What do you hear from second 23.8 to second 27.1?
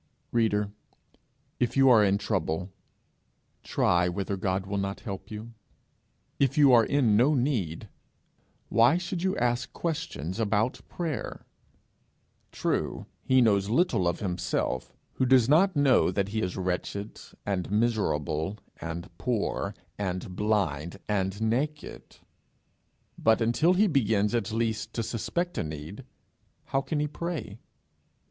begins at least to suspect a need, how can he